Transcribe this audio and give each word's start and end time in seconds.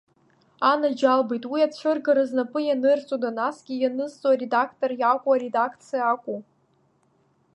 Анаџьалбеит, 0.71 1.43
уи 1.51 1.61
ацәыргара 1.67 2.23
знапы 2.29 2.59
ианырҵода, 2.63 3.29
насгьы 3.37 3.75
ианызҵо 3.77 4.27
аредақтор 4.31 4.91
иакәу 4.95 5.31
аредакциа 5.33 6.05
акәу? 6.13 6.39